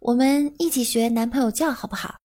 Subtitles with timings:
[0.00, 2.16] 我们一起学男朋友叫好不好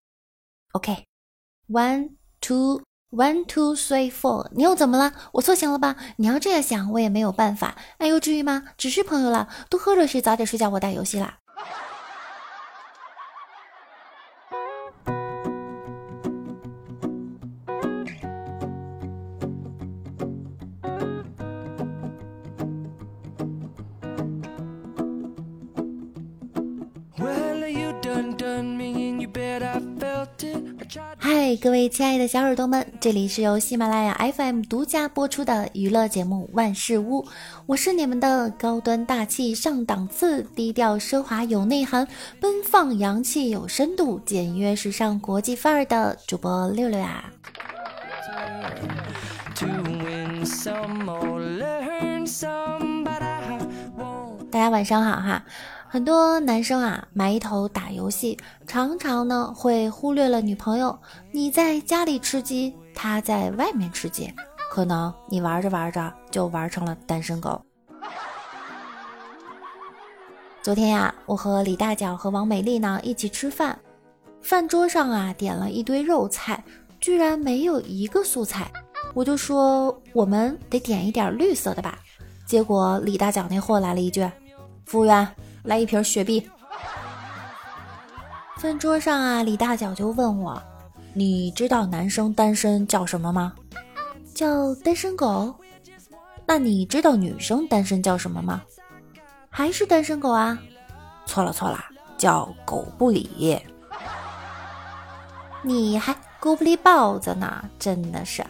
[0.72, 5.14] ？OK，one two one two three four，你又怎么了？
[5.34, 5.98] 我错行了吧？
[6.16, 7.76] 你要这样想，我也没有办法。
[7.98, 8.64] 哎呦，至于吗？
[8.78, 10.70] 只是朋友了，多喝热水，早点睡觉。
[10.70, 11.40] 我打游戏啦。
[31.18, 37.22] 嗨，各位亲爱的小耳朵们，这里是由喜马拉雅 FM 独家播出的娱乐节目《万事屋》，
[37.66, 42.08] 我是你们的高端大气上档次、低调奢华有内涵、
[42.40, 47.26] 奔放洋气有深度、简约时尚国际范儿的主播六六呀。
[54.52, 55.44] 大家晚上好哈。
[55.96, 61.00] 很多男生啊，埋头打游戏，常常呢会忽略了女朋友。
[61.32, 64.30] 你在家里吃鸡，他在外面吃鸡，
[64.70, 67.62] 可能你玩着玩着就玩成了单身狗。
[70.62, 73.80] 昨天呀，我和李大脚和王美丽呢一起吃饭，
[74.42, 76.62] 饭桌上啊点了一堆肉菜，
[77.00, 78.70] 居然没有一个素菜，
[79.14, 81.98] 我就说我们得点一点绿色的吧。
[82.46, 84.30] 结果李大脚那货来了一句
[84.84, 85.26] ：“服务员。”
[85.66, 86.50] 来一瓶雪碧。
[88.58, 90.62] 饭桌上啊，李大脚就问我
[91.14, 93.54] ：“你知道男生单身叫什么吗？
[94.34, 95.54] 叫单身狗。
[96.46, 98.62] 那你知道女生单身叫什么吗？
[99.50, 100.58] 还是单身狗啊？
[101.26, 101.84] 错了错了，
[102.18, 103.60] 叫狗不理。
[105.62, 108.46] 你还狗不理包子呢，真的是。”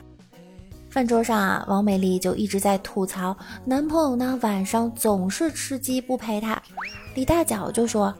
[0.95, 6.57] 饭桌上啊，王美丽就一直在吐槽男朋友呢，晚上总是吃鸡不陪她。
[7.15, 8.15] 李大脚就说：“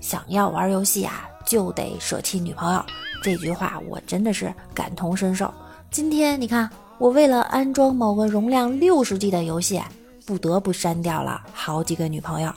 [0.00, 2.82] 想要玩游戏啊，就得舍弃女朋友。”
[3.22, 5.52] 这句话我真的是感同身受。
[5.90, 9.82] 今天你看，我为了安装某个容量六十 G 的游戏，
[10.24, 12.50] 不得不删掉了好几个女朋友。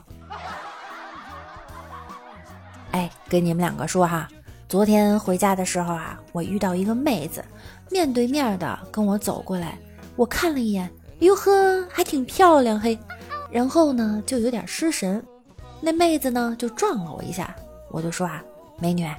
[2.91, 4.29] 哎，跟你们两个说哈。
[4.67, 7.43] 昨天回家的时候啊，我遇到一个妹子，
[7.89, 9.79] 面对面的跟我走过来，
[10.17, 12.99] 我看了一眼，哟呵，还挺漂亮嘿，
[13.49, 15.25] 然后呢就有点失神，
[15.79, 17.55] 那妹子呢就撞了我一下，
[17.91, 18.43] 我就说啊，
[18.77, 19.09] 美女，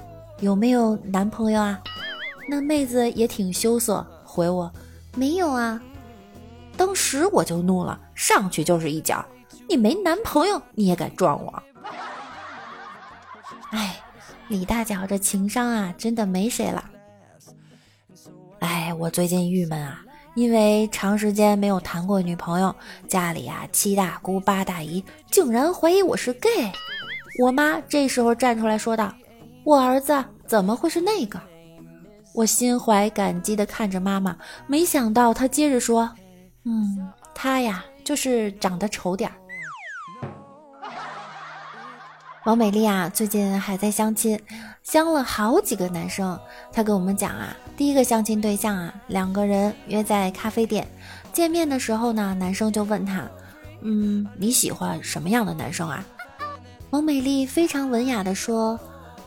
[0.41, 1.81] 有没有男朋友啊？
[2.47, 4.71] 那妹子也挺羞涩，回我
[5.15, 5.81] 没有啊。
[6.77, 9.25] 当时我就怒了，上去就是一脚，
[9.67, 11.63] 你没男朋友你也敢撞我？
[13.71, 13.99] 哎。
[14.49, 16.91] 李大脚这情商啊，真的没谁了。
[18.61, 20.03] 哎，我最近郁闷啊，
[20.35, 22.75] 因为长时间没有谈过女朋友，
[23.07, 26.73] 家里啊七大姑八大姨竟然怀疑我是 gay。
[27.41, 29.15] 我妈这时候站出来说道
[29.65, 31.41] ：“我儿子怎么会是那个？”
[32.35, 36.11] 我心怀感激的看着妈妈，没想到她接着说
[36.65, 39.37] ：“嗯，他呀，就是长得丑点儿。”
[42.49, 44.41] 王美丽啊，最近还在相亲，
[44.83, 46.41] 相了好几个男生。
[46.73, 50.89] 她跟我们讲啊，第一个相亲对象啊，两个人约在咖啡店
[51.31, 53.29] 见面的时候呢，男生就问她
[53.85, 56.03] ：“嗯，你喜欢什么样的男生啊？”
[56.89, 58.81] 王美丽非常文雅的说：“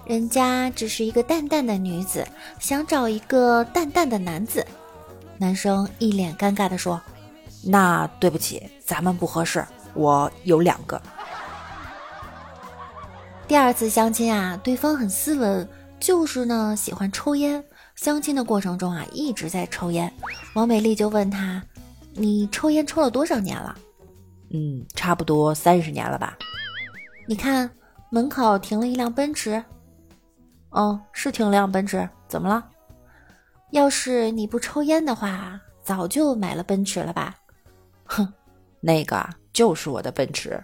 [0.04, 2.28] 人家只是一个淡淡的女子，
[2.58, 4.66] 想找一个淡淡的男子。”
[5.38, 7.00] 男生一脸尴尬的说
[7.64, 11.00] ：“那对不起，咱们不合适，我有两个。”
[13.51, 15.67] 第二次相亲啊，对方很斯文，
[16.00, 17.62] 就是呢喜欢抽烟。
[17.95, 20.09] 相亲的过程中啊，一直在抽烟。
[20.53, 21.62] 王美丽就问他
[22.16, 23.78] ：“你抽烟抽了多少年了
[24.56, 26.38] ？”“嗯，差不多三十年了吧。
[27.28, 27.69] ”“你看
[28.09, 29.62] 门口停了一辆奔驰。
[30.72, 32.66] ”“哦，是停了辆奔驰，怎么了
[33.72, 37.35] ？”“要是你不抽烟的话，早就买了奔驰了吧
[38.07, 38.33] ？”“哼，
[38.79, 40.57] 那个就是我的奔驰。”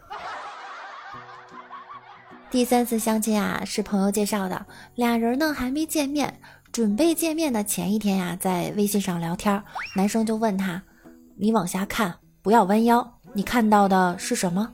[2.50, 4.66] 第三次相亲啊，是朋友介绍的，
[4.96, 6.40] 俩人呢还没见面，
[6.72, 9.62] 准备见面的前一天呀，在微信上聊天，
[9.96, 10.82] 男生就问他
[11.36, 14.72] ：“你往下看，不要弯腰，你看到的是什么？”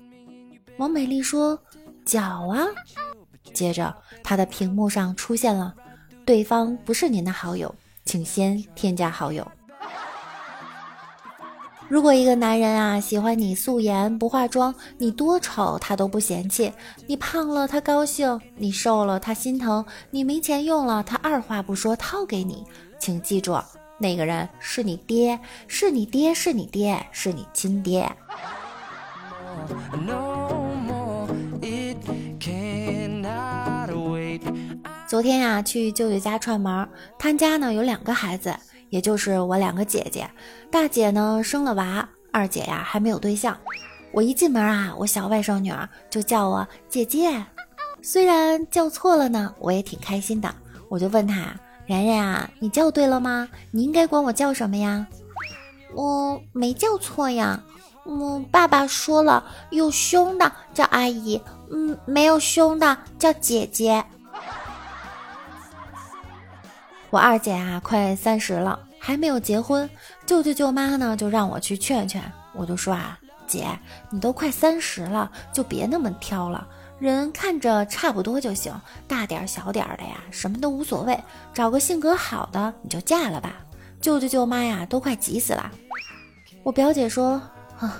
[0.77, 1.59] 王美丽说
[2.05, 2.63] ：“脚啊。”
[3.53, 3.93] 接着
[4.23, 5.73] 他的屏幕上出现了
[6.25, 7.73] ：“对方不是您的好友，
[8.05, 9.45] 请先添加好友。”
[11.89, 16.71] 如果一个男人啊喜欢你素颜不化妆，你多丑他都不嫌弃；
[17.05, 22.63] 你胖了他高兴，你瘦了他心疼；你没钱用了他二话不说掏给你。
[22.97, 23.59] 请记住，
[23.99, 28.09] 那个人是你爹，是你爹，是你爹，是你亲爹。
[35.07, 36.89] 昨天呀，去舅舅家串门，
[37.19, 38.55] 他家呢有两个孩子，
[38.93, 40.29] 也就是我两个姐姐。
[40.69, 43.57] 大姐呢生了娃，二姐呀还没有对象。
[44.11, 47.43] 我一进门啊，我小外甥女儿就叫我姐姐，
[48.03, 50.53] 虽然叫错了呢，我也挺开心的。
[50.89, 51.55] 我就问她
[51.87, 53.49] ：“然然啊，你叫对了吗？
[53.71, 55.07] 你应该管我叫什么呀？”
[55.95, 57.59] 我没叫错呀。
[58.05, 61.41] 嗯，爸爸说了，有胸的叫阿姨，
[61.71, 64.05] 嗯，没有胸的叫姐姐。
[67.13, 69.87] 我二姐啊，快三十了，还没有结婚。
[70.25, 72.19] 舅舅舅妈呢，就让我去劝劝。
[72.55, 73.67] 我就说啊，姐，
[74.09, 76.67] 你都快三十了，就别那么挑了。
[76.97, 78.73] 人看着差不多就行，
[79.07, 81.15] 大点小点的呀，什么都无所谓。
[81.53, 83.57] 找个性格好的，你就嫁了吧。
[84.01, 85.71] 舅舅舅妈呀，都快急死了。
[86.63, 87.39] 我表姐说。
[87.77, 87.95] 啊，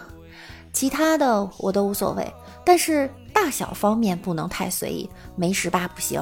[0.72, 2.34] 其他的我都无所谓，
[2.66, 6.20] 但是大小方面不能太随意，没十八不行。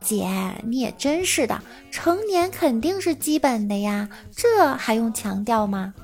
[0.00, 0.28] 姐，
[0.64, 1.60] 你也真是的，
[1.90, 5.94] 成年肯定是基本的呀，这还用强调吗？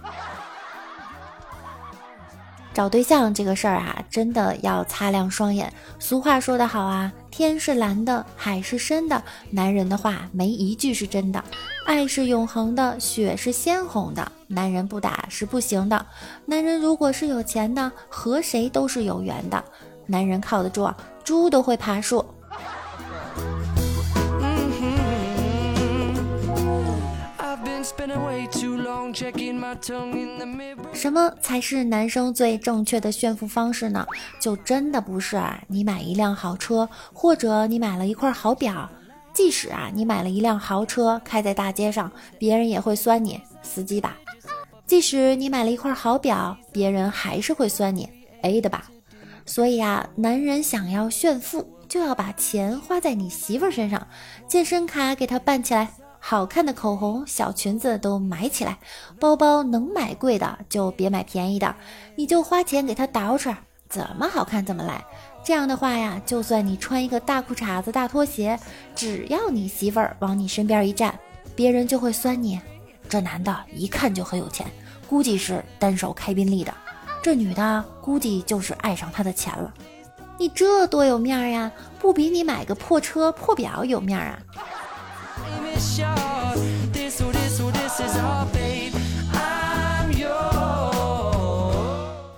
[2.75, 5.73] 找对象这个事儿啊，真的要擦亮双眼。
[5.99, 11.43] 俗话说得好啊，天是蓝的，海是深的，男人的话没一句是真的。
[11.87, 16.05] 爱是永恒的，血是鲜红的，男人不打是不行的。
[16.45, 19.65] 男人如果是有钱的，和谁都是有缘的。
[20.05, 20.93] 男人靠得住，
[21.25, 22.23] 猪都会爬树。
[30.93, 34.07] 什么才是男生最正确的炫富方式呢？
[34.41, 35.61] 就真的不是啊！
[35.67, 38.89] 你买一辆好车，或者你买了一块好表，
[39.33, 44.11] 即使啊你买了一辆豪车开在大街上，别人也会酸你司机吧；
[44.87, 48.09] 即使你买了一块好表，别人还是会酸你
[48.43, 48.89] A 的吧。
[49.45, 54.07] 所以啊，男人想要炫富，就要把钱花在你媳妇身上，
[54.47, 55.91] 健身卡给她办起来。
[56.29, 58.79] 好看的口红、小裙子都买起来，
[59.21, 61.73] 包包能买贵的就别买便宜的，
[62.17, 63.55] 你就花钱给他捯饬，
[63.89, 65.05] 怎么好看怎么来。
[65.45, 68.59] 这样的话呀，就算你穿一个大裤衩子、大拖鞋，
[68.93, 71.17] 只要你媳妇儿往你身边一站，
[71.55, 72.61] 别人就会酸你。
[73.09, 74.67] 这男的一看就很有钱，
[75.09, 76.73] 估计是单手开宾利的；
[77.23, 79.73] 这女的估计就是爱上他的钱了。
[80.39, 81.71] 你这多有面儿呀，
[82.01, 84.39] 不比你买个破车、破表有面儿啊？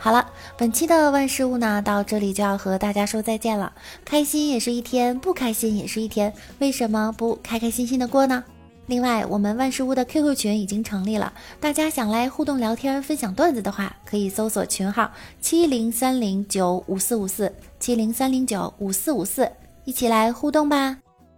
[0.01, 0.27] 好了，
[0.57, 3.71] 本期的万事屋呢，到这里就要和大家说再见了。
[4.05, 8.43] 开心也是一天，不开心也是一天，为什么不开开心心的过呢？
[8.87, 11.31] 另外，我们万事屋的 QQ 群已经成立了，
[11.61, 15.11] 大家想来互动聊天、分享段子的话，可以搜索群号
[15.43, 19.47] 七零三零九五四五四七零三零九五四五四，
[19.85, 20.97] 一起来互动吧。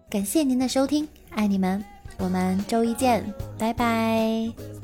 [0.08, 1.82] 感谢您的收听，爱你们，
[2.18, 3.24] 我们周一见，
[3.58, 4.79] 拜拜。